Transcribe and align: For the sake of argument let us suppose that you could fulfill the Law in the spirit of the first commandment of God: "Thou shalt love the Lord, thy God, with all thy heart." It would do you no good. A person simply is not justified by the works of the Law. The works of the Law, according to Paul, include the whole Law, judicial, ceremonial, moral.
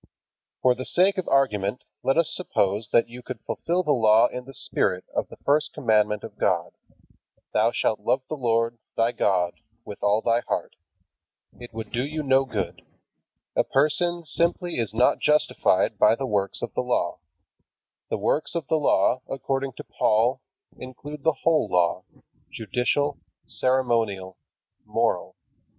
For 0.63 0.73
the 0.73 0.83
sake 0.83 1.19
of 1.19 1.27
argument 1.27 1.83
let 2.01 2.17
us 2.17 2.33
suppose 2.33 2.89
that 2.91 3.07
you 3.07 3.21
could 3.21 3.39
fulfill 3.41 3.83
the 3.83 3.91
Law 3.91 4.25
in 4.29 4.45
the 4.45 4.53
spirit 4.55 5.05
of 5.13 5.27
the 5.27 5.37
first 5.45 5.73
commandment 5.73 6.23
of 6.23 6.39
God: 6.39 6.71
"Thou 7.53 7.71
shalt 7.71 7.99
love 7.99 8.23
the 8.27 8.35
Lord, 8.35 8.79
thy 8.97 9.11
God, 9.11 9.59
with 9.85 10.01
all 10.01 10.23
thy 10.23 10.39
heart." 10.47 10.75
It 11.59 11.71
would 11.71 11.91
do 11.91 12.03
you 12.03 12.23
no 12.23 12.45
good. 12.45 12.81
A 13.55 13.63
person 13.63 14.25
simply 14.25 14.79
is 14.79 14.91
not 14.91 15.19
justified 15.19 15.99
by 15.99 16.15
the 16.15 16.25
works 16.25 16.63
of 16.63 16.73
the 16.73 16.81
Law. 16.81 17.19
The 18.09 18.17
works 18.17 18.55
of 18.55 18.65
the 18.69 18.77
Law, 18.79 19.21
according 19.29 19.73
to 19.73 19.83
Paul, 19.83 20.41
include 20.77 21.21
the 21.23 21.37
whole 21.43 21.67
Law, 21.69 22.05
judicial, 22.51 23.19
ceremonial, 23.45 24.35
moral. 24.83 25.35